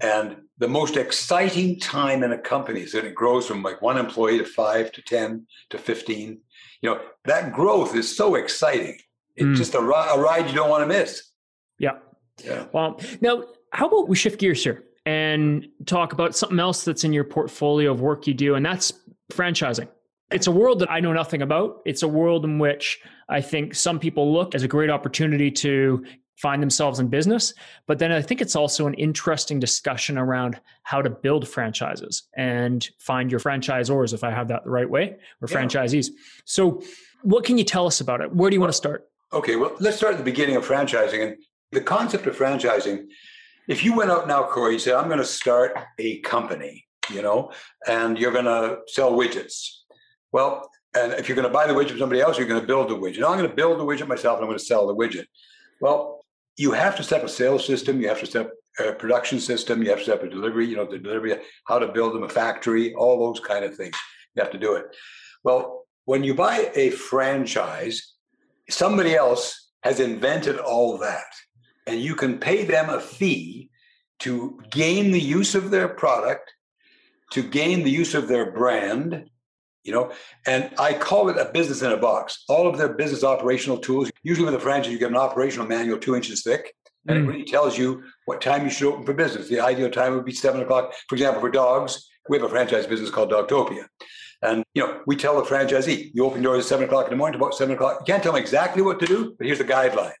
[0.00, 3.98] and the most exciting time in a company is that it grows from like one
[3.98, 6.40] employee to five to 10 to 15.
[6.80, 8.98] You know, that growth is so exciting.
[9.36, 9.56] It's mm.
[9.56, 11.30] just a, a ride you don't want to miss.
[11.78, 11.98] Yeah.
[12.44, 12.66] Yeah.
[12.72, 17.12] Well, now, how about we shift gears here and talk about something else that's in
[17.12, 18.92] your portfolio of work you do, and that's
[19.32, 19.88] franchising.
[20.34, 21.80] It's a world that I know nothing about.
[21.84, 26.04] It's a world in which I think some people look as a great opportunity to
[26.36, 27.54] find themselves in business.
[27.86, 32.88] But then I think it's also an interesting discussion around how to build franchises and
[32.98, 35.56] find your franchisors, if I have that the right way, or yeah.
[35.56, 36.08] franchisees.
[36.44, 36.82] So,
[37.22, 38.34] what can you tell us about it?
[38.34, 39.08] Where do you want to start?
[39.32, 41.22] Okay, well, let's start at the beginning of franchising.
[41.22, 41.36] And
[41.70, 43.06] the concept of franchising,
[43.68, 47.22] if you went out now, Corey, you said, I'm going to start a company, you
[47.22, 47.52] know,
[47.86, 49.83] and you're going to sell widgets.
[50.34, 52.66] Well, and if you're going to buy the widget from somebody else, you're going to
[52.66, 53.20] build the widget.
[53.20, 55.26] Now, I'm going to build the widget myself and I'm going to sell the widget.
[55.80, 56.24] Well,
[56.56, 59.38] you have to set up a sales system, you have to set up a production
[59.38, 61.36] system, you have to set up a delivery, you know, the delivery,
[61.68, 63.96] how to build them a factory, all those kind of things.
[64.34, 64.86] You have to do it.
[65.44, 68.14] Well, when you buy a franchise,
[68.68, 71.32] somebody else has invented all that.
[71.86, 73.70] And you can pay them a fee
[74.20, 76.52] to gain the use of their product,
[77.30, 79.30] to gain the use of their brand,
[79.84, 80.10] you know?
[80.46, 82.44] And i call it a business in a box.
[82.48, 85.98] All of their business operational tools usually with a franchise you get an operational manual
[85.98, 86.74] two inches thick
[87.06, 87.22] and mm.
[87.22, 89.48] it really tells you what time you should open for business.
[89.48, 92.86] The ideal time would be seven o'clock for example for dogs we have a franchise
[92.86, 93.86] business called dogtopia.
[94.42, 97.16] And you know we tell the franchisee you open doors at seven o'clock in the
[97.16, 98.00] morning to about seven o'clock.
[98.00, 100.12] You can't tell them exactly what to do but here's the guideline.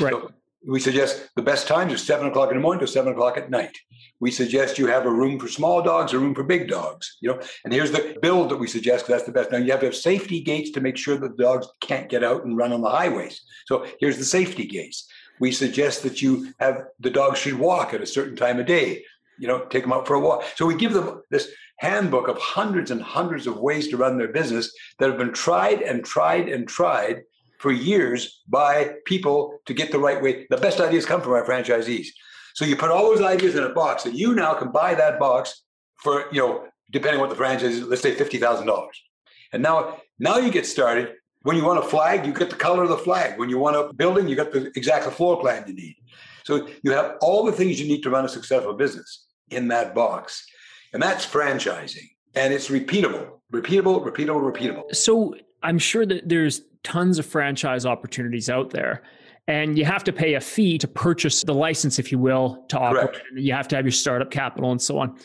[0.00, 0.12] Right.
[0.12, 0.30] so
[0.66, 3.50] we suggest the best times are seven o'clock in the morning to seven o'clock at
[3.50, 3.76] night.
[4.20, 7.16] We suggest you have a room for small dogs, a room for big dogs.
[7.20, 9.06] You know, and here's the build that we suggest.
[9.06, 9.50] That's the best.
[9.50, 12.22] Now you have to have safety gates to make sure that the dogs can't get
[12.22, 13.40] out and run on the highways.
[13.66, 15.08] So here's the safety gates.
[15.40, 19.04] We suggest that you have the dog should walk at a certain time of day.
[19.38, 20.44] You know, take them out for a walk.
[20.56, 24.28] So we give them this handbook of hundreds and hundreds of ways to run their
[24.28, 27.22] business that have been tried and tried and tried
[27.60, 30.46] for years by people to get the right way.
[30.48, 32.06] The best ideas come from our franchisees.
[32.54, 35.20] So you put all those ideas in a box and you now can buy that
[35.20, 35.62] box
[35.96, 38.88] for, you know, depending on what the franchise is, let's say $50,000.
[39.52, 41.12] And now, now you get started.
[41.42, 43.38] When you want a flag, you get the color of the flag.
[43.38, 45.96] When you want a building, you got the exact floor plan you need.
[46.44, 49.94] So you have all the things you need to run a successful business in that
[49.94, 50.46] box.
[50.94, 52.08] And that's franchising.
[52.34, 54.94] And it's repeatable, repeatable, repeatable, repeatable.
[54.94, 59.02] So I'm sure that there's tons of franchise opportunities out there.
[59.46, 62.78] And you have to pay a fee to purchase the license, if you will, to
[62.78, 63.12] operate.
[63.12, 63.26] Correct.
[63.34, 65.18] You have to have your startup capital and so on.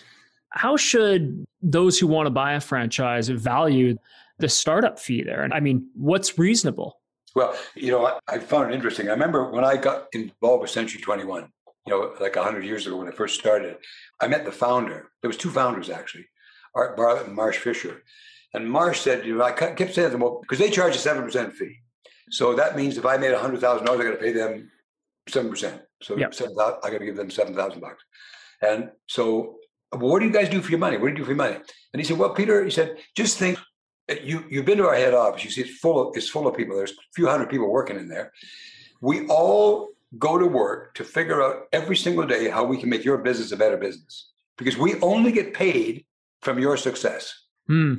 [0.49, 3.97] How should those who want to buy a franchise value
[4.39, 5.43] the startup fee there?
[5.43, 6.99] And I mean, what's reasonable?
[7.35, 9.09] Well, you know, I, I found it interesting.
[9.09, 11.49] I remember when I got involved with Century 21,
[11.85, 13.77] you know, like 100 years ago when I first started,
[14.21, 15.11] I met the founder.
[15.21, 16.27] There was two founders, actually,
[16.73, 18.03] Art Bartlett and Marsh Fisher.
[18.55, 20.99] And Marsh said, you know, I kept saying to them, well, because they charge a
[20.99, 21.77] 7% fee.
[22.31, 24.71] So that means if I made $100,000, I got to pay them
[25.29, 25.81] 7%.
[26.01, 26.33] So yep.
[26.33, 28.03] 7, I got to give them 7,000 bucks.
[28.61, 29.57] And so,
[29.91, 30.97] well, what do you guys do for your money?
[30.97, 31.55] What do you do for your money?
[31.55, 33.59] And he said, well, Peter, he said, just think
[34.23, 35.43] you, you've been to our head office.
[35.43, 36.77] You see, it's full of, it's full of people.
[36.77, 38.31] There's a few hundred people working in there.
[39.01, 43.03] We all go to work to figure out every single day how we can make
[43.03, 46.05] your business a better business because we only get paid
[46.41, 47.33] from your success.
[47.67, 47.95] Hmm.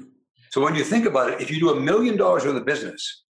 [0.57, 3.25] So when you think about it, if you do a million dollars worth of business,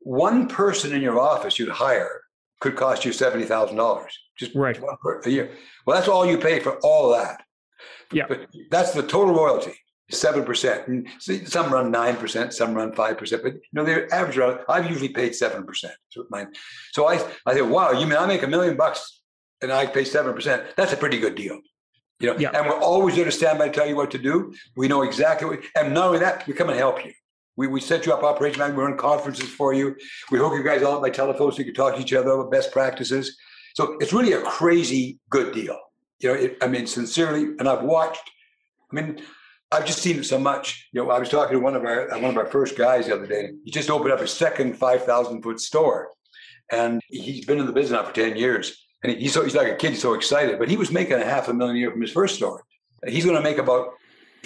[0.00, 2.22] one person in your office you'd hire
[2.58, 4.76] could cost you seventy thousand dollars, just right.
[5.24, 5.52] a year.
[5.86, 7.44] Well, that's all you pay for all that.
[8.10, 9.74] Yeah, but that's the total royalty,
[10.10, 10.88] seven percent.
[10.88, 14.64] And some run nine percent, some run five percent, but you know they're average.
[14.68, 15.94] I've usually paid seven percent.
[16.10, 19.20] So I, I say, wow, you mean I make a million bucks
[19.62, 20.64] and I pay seven percent?
[20.76, 21.60] That's a pretty good deal.
[22.20, 22.50] You know, yeah.
[22.54, 24.54] and we're always there to stand by, and tell you what to do.
[24.76, 27.12] We know exactly what, and not only that, we come and help you.
[27.56, 28.76] We, we set you up operation man.
[28.76, 29.96] We run conferences for you.
[30.30, 32.30] We hook you guys all up by telephone so you can talk to each other
[32.30, 33.36] about best practices.
[33.74, 35.78] So it's really a crazy good deal.
[36.20, 38.30] You know, it, I mean, sincerely, and I've watched.
[38.92, 39.22] I mean,
[39.72, 40.88] I've just seen it so much.
[40.92, 43.14] You know, I was talking to one of our one of our first guys the
[43.14, 43.50] other day.
[43.64, 46.10] He just opened up a second five thousand foot store,
[46.70, 48.86] and he's been in the business now for ten years.
[49.02, 50.58] And he's so he's like a kid, he's so excited.
[50.58, 52.64] But he was making a half a million a year from his first store.
[53.06, 53.94] He's going to make about.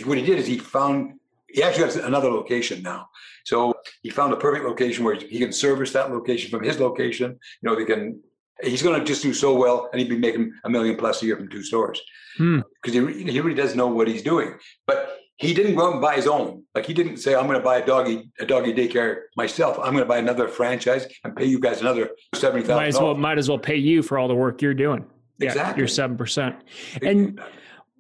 [0.04, 1.20] What he did is he found
[1.54, 3.08] he actually has another location now.
[3.44, 7.38] So he found a perfect location where he can service that location from his location.
[7.62, 8.20] You know, they can.
[8.62, 11.26] He's going to just do so well, and he'd be making a million plus a
[11.26, 12.00] year from two stores
[12.36, 13.08] because hmm.
[13.08, 14.54] he, he really does know what he's doing.
[14.86, 16.62] But he didn't go out and buy his own.
[16.74, 19.78] Like he didn't say, "I'm going to buy a doggy a doggy daycare myself.
[19.78, 23.00] I'm going to buy another franchise and pay you guys another seventy thousand." Might as
[23.00, 25.04] well might as well pay you for all the work you're doing.
[25.40, 26.56] Exactly, yeah, you're seven percent.
[27.02, 27.40] And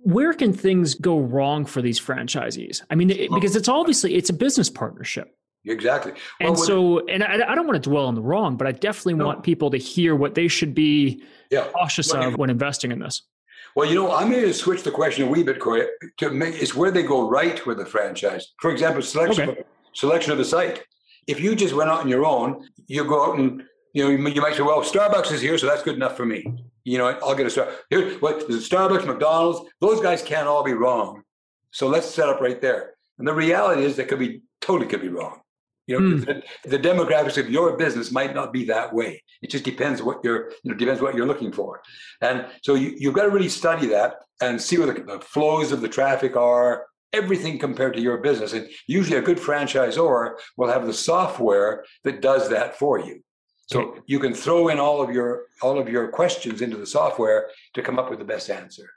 [0.04, 2.82] where can things go wrong for these franchisees?
[2.90, 5.34] I mean, because it's obviously it's a business partnership.
[5.66, 6.12] Exactly.
[6.40, 8.72] Well, and so, and I, I, don't want to dwell on the wrong, but I
[8.72, 9.24] definitely no.
[9.24, 11.66] want people to hear what they should be yeah.
[11.72, 13.22] cautious of when investing in this.
[13.76, 15.86] Well, you know, I'm going to switch the question a wee bit, Corey,
[16.18, 18.52] to make it's where they go right with the franchise.
[18.60, 19.60] For example, selection okay.
[19.60, 20.84] of, selection of the site.
[21.26, 24.40] If you just went out on your own, you go out and you know you
[24.40, 26.44] might say, well, Starbucks is here, so that's good enough for me.
[26.84, 27.68] You know, I'll get a star.
[27.90, 28.46] Here, what?
[28.48, 29.68] Starbucks, McDonald's?
[29.80, 31.22] Those guys can't all be wrong.
[31.70, 32.94] So let's set up right there.
[33.18, 35.40] And the reality is, that could be totally could be wrong.
[35.86, 36.42] You know, mm.
[36.62, 39.22] the, the, demographics of your business might not be that way.
[39.42, 41.82] It just depends what you're, you know, depends what you're looking for.
[42.22, 45.72] And so you, you've got to really study that and see where the, the flows
[45.72, 48.54] of the traffic are, everything compared to your business.
[48.54, 53.22] And usually a good franchisor will have the software that does that for you.
[53.66, 57.48] So you can throw in all of your all of your questions into the software
[57.72, 58.90] to come up with the best answer.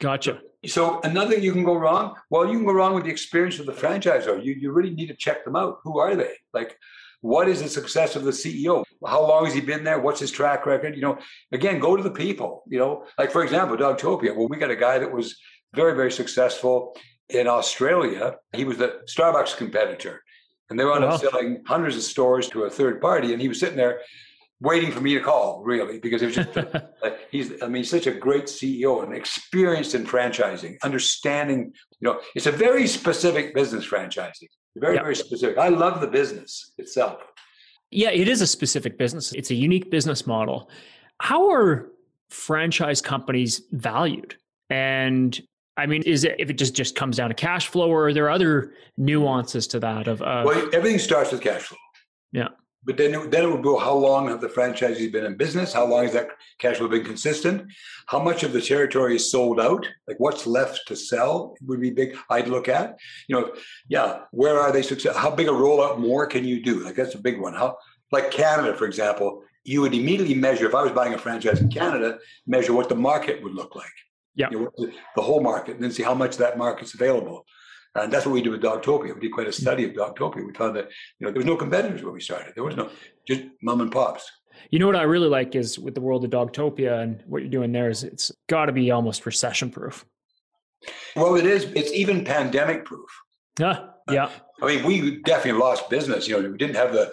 [0.00, 0.40] Gotcha.
[0.66, 2.14] So another thing you can go wrong.
[2.30, 4.42] Well, you can go wrong with the experience of the franchisor.
[4.44, 5.78] You you really need to check them out.
[5.84, 6.32] Who are they?
[6.52, 6.78] Like,
[7.20, 8.84] what is the success of the CEO?
[9.06, 9.98] How long has he been there?
[10.00, 10.96] What's his track record?
[10.96, 11.18] You know,
[11.52, 12.64] again, go to the people.
[12.68, 14.34] You know, like for example, Dogtopia.
[14.36, 15.36] Well, we got a guy that was
[15.74, 16.96] very very successful
[17.28, 18.36] in Australia.
[18.54, 20.22] He was the Starbucks competitor,
[20.70, 21.10] and they wound wow.
[21.10, 23.32] up selling hundreds of stores to a third party.
[23.32, 24.00] And he was sitting there
[24.60, 26.58] waiting for me to call, really, because it was just
[27.30, 27.62] he's.
[27.62, 31.72] I mean, he's such a great CEO and experienced in franchising, understanding.
[32.00, 34.48] You know, it's a very specific business franchising.
[34.76, 35.04] Very, yep.
[35.04, 35.58] very specific.
[35.58, 37.20] I love the business itself.
[37.90, 39.32] Yeah, it is a specific business.
[39.32, 40.68] It's a unique business model.
[41.20, 41.90] How are
[42.28, 44.36] franchise companies valued?
[44.68, 45.40] And
[45.76, 48.12] I mean, is it if it just just comes down to cash flow, or are
[48.12, 50.08] there other nuances to that?
[50.08, 51.78] Of uh, well, everything starts with cash flow.
[52.32, 52.48] Yeah
[52.84, 55.72] but then, then it would go how long have the franchisees been in business?
[55.72, 57.70] How long has that cash flow been consistent?
[58.06, 59.86] How much of the territory is sold out?
[60.06, 62.16] Like what's left to sell would be big.
[62.28, 63.52] I'd look at, you know,
[63.88, 65.16] yeah, where are they success?
[65.16, 66.84] How big a rollout more can you do?
[66.84, 67.54] Like that's a big one.
[67.54, 67.76] How,
[68.12, 71.70] like Canada, for example, you would immediately measure, if I was buying a franchise in
[71.70, 73.86] Canada, measure what the market would look like.
[74.34, 74.50] Yeah.
[74.50, 77.46] You know, the, the whole market, and then see how much that market's available.
[77.94, 79.14] And that's what we did with Dogtopia.
[79.14, 80.44] We did quite a study of Dogtopia.
[80.44, 82.54] We found that you know there was no competitors when we started.
[82.54, 82.90] There was no
[83.26, 84.30] just mom and pops.
[84.70, 87.50] You know what I really like is with the world of Dogtopia and what you're
[87.50, 90.04] doing there is it's got to be almost recession proof.
[91.16, 91.64] Well, it is.
[91.74, 93.08] It's even pandemic proof.
[93.58, 94.30] Yeah, uh, yeah.
[94.62, 96.26] I mean, we definitely lost business.
[96.26, 97.12] You know, we didn't have the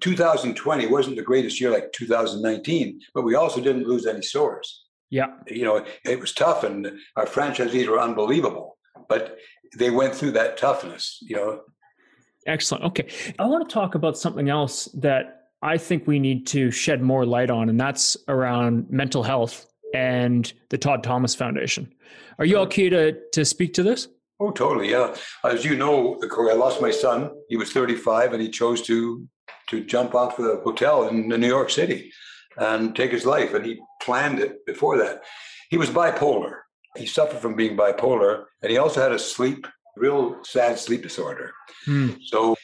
[0.00, 4.84] 2020 wasn't the greatest year like 2019, but we also didn't lose any stores.
[5.10, 5.26] Yeah.
[5.46, 9.36] You know, it was tough, and our franchisees were unbelievable, but
[9.78, 11.18] they went through that toughness.
[11.22, 11.60] You know.
[12.46, 12.84] Excellent.
[12.84, 13.08] Okay,
[13.38, 17.24] I want to talk about something else that I think we need to shed more
[17.24, 21.92] light on, and that's around mental health and the Todd Thomas Foundation.
[22.38, 24.08] Are you all okay to to speak to this?
[24.40, 24.90] Oh, totally.
[24.90, 25.14] Yeah.
[25.44, 27.30] As you know, Corey, I lost my son.
[27.48, 29.28] He was 35 and he chose to
[29.68, 32.12] to jump off the hotel in New York City
[32.56, 33.54] and take his life.
[33.54, 35.22] And he planned it before that.
[35.70, 36.61] He was bipolar.
[36.96, 41.52] He suffered from being bipolar and he also had a sleep, real sad sleep disorder.
[41.86, 42.10] Hmm.
[42.24, 42.56] So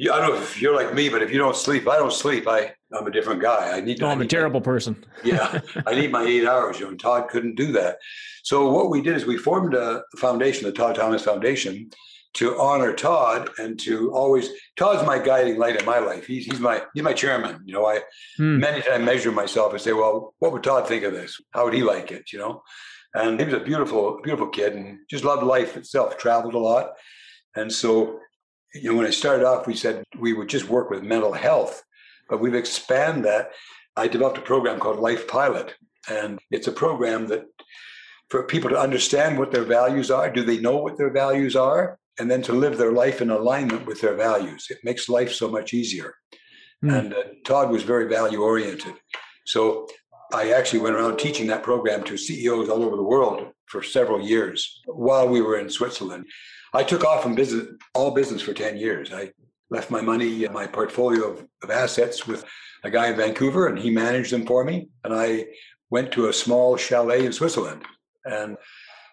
[0.00, 2.48] I don't know if you're like me, but if you don't sleep, I don't sleep.
[2.48, 3.76] I, I'm a different guy.
[3.76, 4.00] I need.
[4.00, 5.04] No, I'm a terrible person.
[5.24, 6.78] yeah, I need my eight hours.
[6.78, 7.98] You know, and Todd couldn't do that.
[8.42, 11.90] So what we did is we formed a foundation, the Todd Thomas Foundation,
[12.34, 14.48] to honor Todd and to always.
[14.76, 16.26] Todd's my guiding light in my life.
[16.26, 17.60] He's he's my he's my chairman.
[17.66, 18.00] You know, I
[18.38, 18.60] hmm.
[18.60, 21.38] many times measure myself and say, well, what would Todd think of this?
[21.50, 22.32] How would he like it?
[22.32, 22.62] You know,
[23.14, 26.16] and he was a beautiful beautiful kid and just loved life itself.
[26.18, 26.92] Traveled a lot,
[27.56, 28.18] and so
[28.74, 31.82] you know, when I started off, we said we would just work with mental health,
[32.28, 33.50] but we've expanded that.
[33.96, 35.74] I developed a program called Life Pilot,
[36.08, 37.44] and it's a program that
[38.30, 40.30] for people to understand what their values are.
[40.30, 41.98] Do they know what their values are?
[42.18, 44.66] And then to live their life in alignment with their values.
[44.70, 46.14] It makes life so much easier.
[46.82, 46.98] Mm.
[46.98, 48.94] And uh, Todd was very value oriented.
[49.44, 49.86] So
[50.32, 54.20] I actually went around teaching that program to CEOs all over the world for several
[54.20, 56.24] years while we were in Switzerland.
[56.72, 59.12] I took off from business, all business for 10 years.
[59.12, 59.32] I
[59.70, 62.44] left my money, uh, my portfolio of, of assets with
[62.82, 64.88] a guy in Vancouver, and he managed them for me.
[65.04, 65.46] And I
[65.90, 67.82] went to a small chalet in Switzerland
[68.24, 68.56] and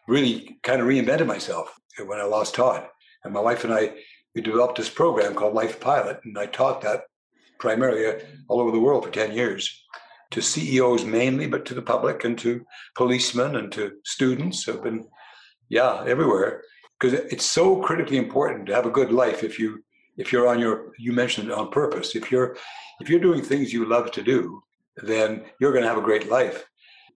[0.08, 2.88] really kind of reinvented myself when I lost Todd.
[3.26, 3.94] And my wife and I,
[4.34, 7.04] we developed this program called Life Pilot, and I taught that
[7.60, 9.84] primarily uh, all over the world for 10 years
[10.32, 12.66] to CEOs mainly, but to the public and to
[12.96, 15.06] policemen and to students have been,
[15.70, 16.64] yeah, everywhere.
[17.00, 19.84] Because it's so critically important to have a good life if you
[20.18, 22.16] if you're on your you mentioned it on purpose.
[22.16, 22.58] If you're
[23.00, 24.62] if you're doing things you love to do
[25.02, 26.66] then you're going to have a great life.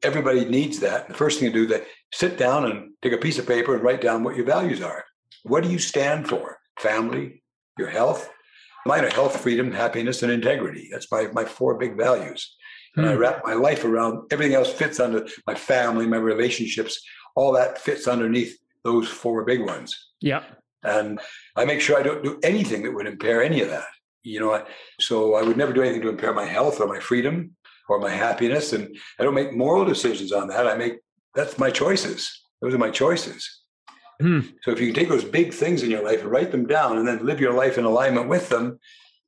[0.04, 1.10] Everybody needs that.
[1.10, 3.84] The first thing to do that sit down and take a piece of paper and
[3.84, 5.04] write down what your values are.
[5.43, 6.60] What do you stand for?
[6.80, 7.43] Family
[7.78, 8.30] your health
[8.86, 10.89] mine are health freedom happiness and integrity.
[10.91, 12.56] That's my my four big values
[12.95, 13.19] and i hmm.
[13.19, 17.01] wrap my life around everything else fits under my family my relationships
[17.36, 20.12] all that fits underneath those four big ones.
[20.21, 20.43] Yeah.
[20.84, 21.19] And
[21.56, 23.88] I make sure I don't do anything that would impair any of that.
[24.23, 24.65] You know,
[24.99, 27.56] so I would never do anything to impair my health or my freedom
[27.89, 28.71] or my happiness.
[28.71, 30.67] And I don't make moral decisions on that.
[30.67, 30.99] I make
[31.36, 32.43] that's my choices.
[32.62, 33.62] Those are my choices.
[34.21, 34.41] Hmm.
[34.62, 36.97] So if you can take those big things in your life and write them down
[36.97, 38.79] and then live your life in alignment with them,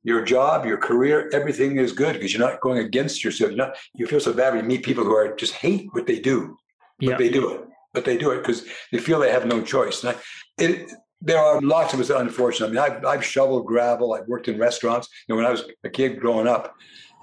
[0.06, 3.50] your job, your career, everything is good because you're not going against yourself.
[3.50, 6.06] You're not, you feel so bad when you meet people who are just hate what
[6.06, 6.56] they do,
[6.98, 7.16] but yeah.
[7.16, 7.60] they do it
[7.96, 10.04] but they do it because they feel they have no choice.
[10.04, 10.92] And I, it,
[11.22, 12.66] there are lots of us that unfortunate.
[12.66, 14.12] I mean, I've, I've shoveled gravel.
[14.12, 15.08] I've worked in restaurants.
[15.26, 16.74] You know, when I was a kid growing up,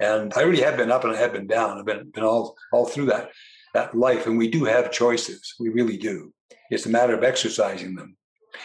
[0.01, 1.77] and I really have been up and I have been down.
[1.77, 3.29] I've been been all all through that
[3.75, 5.53] that life, and we do have choices.
[5.59, 6.33] We really do.
[6.71, 8.17] It's a matter of exercising them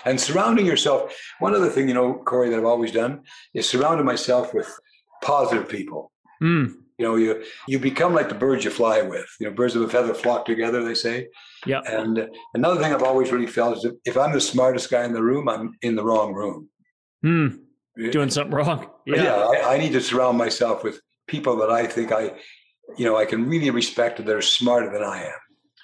[0.05, 1.14] and surrounding yourself.
[1.38, 3.22] One other thing, you know, Corey, that I've always done
[3.55, 4.68] is surrounding myself with
[5.22, 6.12] positive people.
[6.42, 6.74] Mm.
[6.98, 9.29] You know, you you become like the birds you fly with.
[9.38, 10.83] You know, birds of a feather flock together.
[10.83, 11.29] They say.
[11.64, 11.81] Yeah.
[11.87, 15.12] And another thing I've always really felt is that if I'm the smartest guy in
[15.12, 16.68] the room, I'm in the wrong room.
[17.22, 17.49] Hmm.
[18.11, 18.91] Doing something wrong.
[19.07, 19.22] Yeah.
[19.22, 22.32] yeah I, I, need to surround myself with people that I think I,
[22.97, 25.41] you know, I can really respect that are smarter than I am.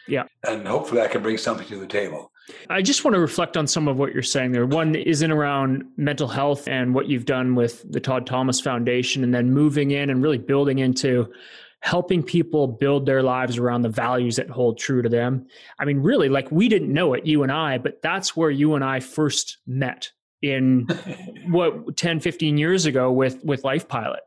[0.06, 0.24] Yeah.
[0.46, 2.30] And hopefully I can bring something to the table.
[2.68, 4.66] I just want to reflect on some of what you're saying there.
[4.66, 9.24] One is in around mental health and what you've done with the Todd Thomas Foundation,
[9.24, 11.32] and then moving in and really building into
[11.80, 15.46] helping people build their lives around the values that hold true to them.
[15.78, 18.74] I mean, really, like we didn't know it, you and I, but that's where you
[18.74, 20.10] and I first met
[20.42, 20.86] in
[21.48, 24.20] what 10 15 years ago with with life pilot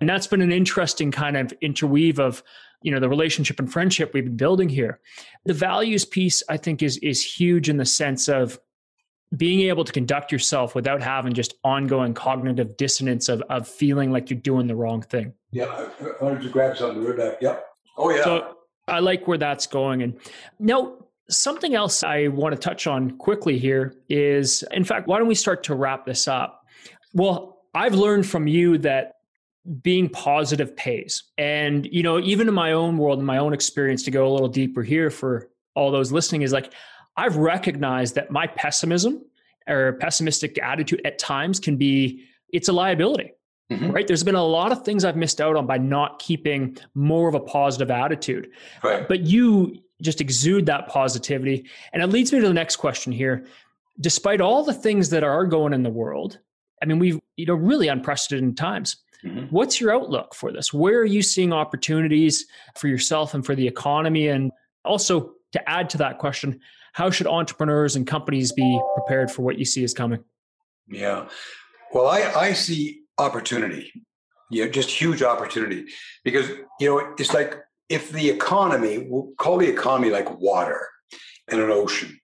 [0.00, 2.42] and that's been an interesting kind of interweave of
[2.84, 5.00] you know the relationship and friendship we've been building here.
[5.46, 8.60] The values piece i think is is huge in the sense of
[9.36, 14.30] being able to conduct yourself without having just ongoing cognitive dissonance of, of feeling like
[14.30, 15.32] you're doing the wrong thing.
[15.50, 17.64] Yeah i wanted to grab something right back yep.
[17.96, 18.22] Oh yeah.
[18.22, 18.56] So
[18.86, 20.02] i like where that's going.
[20.02, 20.20] And
[20.60, 20.98] now
[21.30, 25.34] something else i want to touch on quickly here is in fact why don't we
[25.34, 26.66] start to wrap this up?
[27.14, 29.14] Well i've learned from you that
[29.82, 31.22] being positive pays.
[31.38, 34.32] And, you know, even in my own world, in my own experience, to go a
[34.32, 36.72] little deeper here for all those listening, is like
[37.16, 39.24] I've recognized that my pessimism
[39.66, 43.32] or pessimistic attitude at times can be it's a liability.
[43.72, 43.92] Mm-hmm.
[43.92, 44.06] Right.
[44.06, 47.34] There's been a lot of things I've missed out on by not keeping more of
[47.34, 48.50] a positive attitude.
[48.82, 49.08] Right.
[49.08, 51.66] But you just exude that positivity.
[51.92, 53.46] And it leads me to the next question here.
[53.98, 56.38] Despite all the things that are going in the world,
[56.82, 58.96] I mean, we've, you know, really unprecedented times.
[59.24, 59.46] Mm-hmm.
[59.46, 60.72] What's your outlook for this?
[60.72, 62.46] Where are you seeing opportunities
[62.76, 64.28] for yourself and for the economy?
[64.28, 64.52] And
[64.84, 66.60] also, to add to that question,
[66.92, 70.22] how should entrepreneurs and companies be prepared for what you see is coming?
[70.88, 71.28] Yeah.
[71.92, 73.92] Well, I, I see opportunity,
[74.50, 75.86] you know, just huge opportunity
[76.24, 76.48] because,
[76.80, 77.56] you know, it's like
[77.88, 80.88] if the economy, we'll call the economy like water
[81.50, 82.18] in an ocean.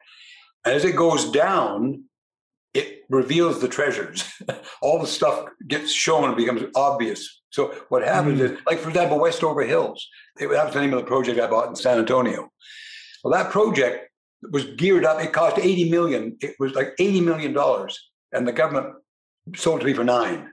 [0.64, 2.05] And as it goes down,
[3.11, 4.24] reveals the treasures.
[4.82, 7.42] All the stuff gets shown and becomes obvious.
[7.50, 8.44] So what happens mm.
[8.44, 10.08] is, like for example, Westover Hills.
[10.36, 12.50] That was the name of the project I bought in San Antonio.
[13.22, 14.08] Well, that project
[14.50, 15.20] was geared up.
[15.22, 16.38] It cost eighty million.
[16.40, 17.98] It was like eighty million dollars,
[18.32, 18.94] and the government
[19.56, 20.50] sold it to me for nine,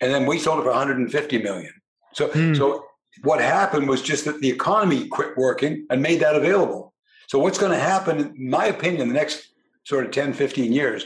[0.00, 1.72] and then we sold it for one hundred and fifty million.
[2.12, 2.56] So, mm.
[2.56, 2.84] so
[3.22, 6.92] what happened was just that the economy quit working and made that available.
[7.26, 9.48] So what's going to happen, in my opinion, the next
[9.84, 11.04] sort of 10, 15 years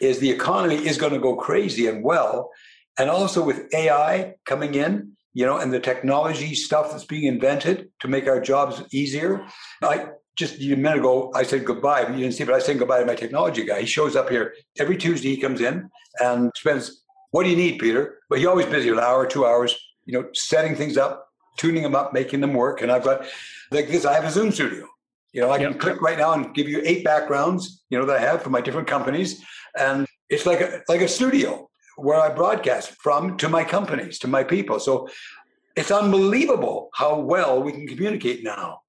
[0.00, 2.50] is the economy is going to go crazy and well.
[2.98, 7.90] And also with AI coming in, you know, and the technology stuff that's being invented
[8.00, 9.46] to make our jobs easier.
[9.82, 12.78] I just a minute ago, I said goodbye, but you didn't see, but I said
[12.78, 13.80] goodbye to my technology guy.
[13.80, 15.30] He shows up here every Tuesday.
[15.30, 15.90] He comes in
[16.20, 18.18] and spends, what do you need, Peter?
[18.28, 19.76] But he's always busy, an hour, two hours,
[20.06, 22.82] you know, setting things up, tuning them up, making them work.
[22.82, 23.26] And I've got
[23.70, 24.86] like this, I have a Zoom studio.
[25.38, 25.78] You know, I can yep.
[25.78, 28.60] click right now and give you eight backgrounds, you know, that I have for my
[28.60, 29.40] different companies.
[29.78, 34.26] And it's like a, like a studio where I broadcast from to my companies, to
[34.26, 34.80] my people.
[34.80, 35.08] So
[35.76, 38.80] it's unbelievable how well we can communicate now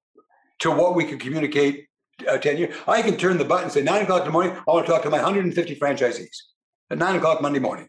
[0.58, 1.86] to what we could communicate
[2.28, 2.74] uh, 10 years.
[2.88, 4.90] I can turn the button and say, nine o'clock in the morning, I want to
[4.90, 6.36] talk to my 150 franchisees
[6.90, 7.86] at nine o'clock Monday morning.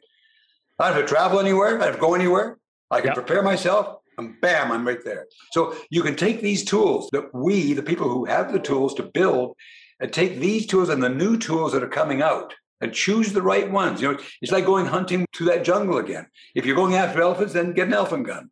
[0.77, 1.69] I don't have to travel anywhere.
[1.69, 2.59] I don't have to go anywhere.
[2.91, 3.15] I can yep.
[3.15, 5.27] prepare myself and bam, I'm right there.
[5.51, 9.03] So you can take these tools that we, the people who have the tools to
[9.03, 9.55] build,
[9.99, 13.41] and take these tools and the new tools that are coming out and choose the
[13.41, 14.01] right ones.
[14.01, 16.25] You know, it's like going hunting to that jungle again.
[16.55, 18.49] If you're going after elephants, then get an elephant gun.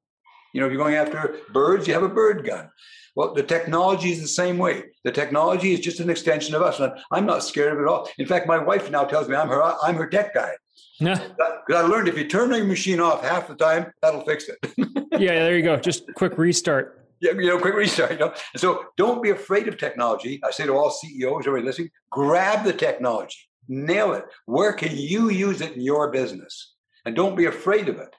[0.53, 2.69] You know, if you're going after birds, you have a bird gun.
[3.15, 4.83] Well, the technology is the same way.
[5.03, 6.79] The technology is just an extension of us.
[6.79, 8.09] And I'm not scared of it at all.
[8.17, 10.51] In fact, my wife now tells me I'm her I'm her tech guy.
[10.99, 14.57] Because I learned if you turn your machine off half the time, that'll fix it.
[15.19, 15.77] yeah, there you go.
[15.77, 17.07] Just quick restart.
[17.21, 18.11] Yeah, you know, quick restart.
[18.11, 20.39] You know, and so don't be afraid of technology.
[20.43, 24.25] I say to all CEOs, everybody listening, grab the technology nail it.
[24.45, 26.73] Where can you use it in your business?
[27.05, 28.13] And don't be afraid of it.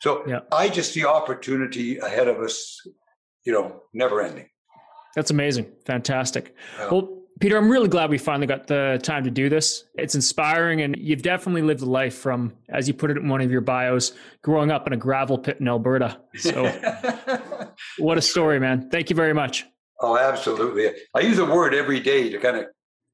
[0.00, 0.40] So yeah.
[0.50, 2.80] I just see opportunity ahead of us,
[3.44, 4.48] you know, never ending.
[5.14, 5.70] That's amazing.
[5.84, 6.54] Fantastic.
[6.78, 6.88] Yeah.
[6.90, 9.82] Well, Peter, I'm really glad we finally got the time to do this.
[9.96, 13.40] It's inspiring, and you've definitely lived a life from, as you put it in one
[13.40, 14.12] of your bios,
[14.42, 16.20] growing up in a gravel pit in Alberta.
[16.36, 16.72] So,
[17.98, 18.90] what a story, man.
[18.90, 19.66] Thank you very much.
[20.00, 20.92] Oh, absolutely.
[21.16, 22.66] I use a word every day to kind of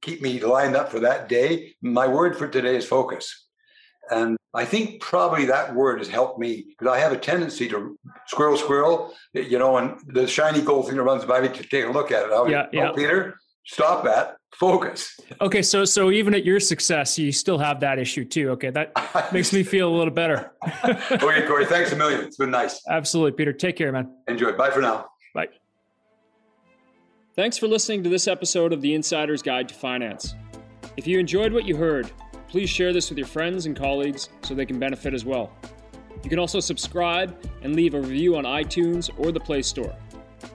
[0.03, 1.75] keep me lined up for that day.
[1.81, 3.47] My word for today is focus.
[4.11, 7.97] And I think probably that word has helped me because I have a tendency to
[8.27, 11.87] squirrel, squirrel, you know, and the shiny gold thing that runs by me to take
[11.87, 12.33] a look at it.
[12.33, 12.93] I'll, yeah, oh, yeah.
[12.93, 14.37] Peter, stop that.
[14.53, 15.21] Focus.
[15.41, 18.51] Okay, so so even at your success, you still have that issue too.
[18.51, 20.53] Okay, that makes me feel a little better.
[20.85, 22.21] okay, Corey, thanks a million.
[22.21, 22.83] It's been nice.
[22.89, 23.53] Absolutely, Peter.
[23.53, 24.11] Take care, man.
[24.27, 24.53] Enjoy.
[24.53, 25.07] Bye for now.
[25.35, 25.49] Bye.
[27.37, 30.35] Thanks for listening to this episode of The Insider's Guide to Finance.
[30.97, 32.11] If you enjoyed what you heard,
[32.49, 35.53] please share this with your friends and colleagues so they can benefit as well.
[36.25, 39.95] You can also subscribe and leave a review on iTunes or the Play Store.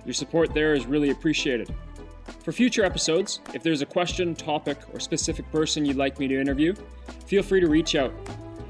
[0.04, 1.74] Your support there is really appreciated.
[2.44, 6.40] For future episodes, if there's a question, topic, or specific person you'd like me to
[6.40, 6.74] interview,
[7.26, 8.14] feel free to reach out.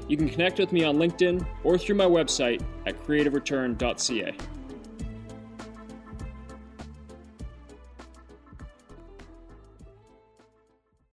[0.08, 4.36] You can connect with me on LinkedIn or through my website at creativereturn.ca.